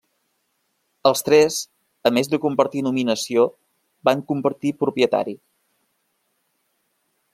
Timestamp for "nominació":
2.87-3.43